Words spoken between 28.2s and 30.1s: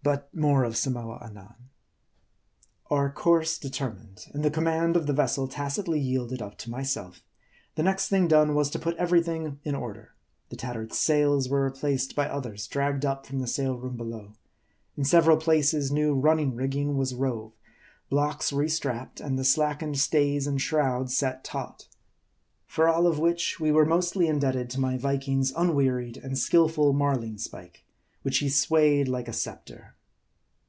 which he swayed like a scepter.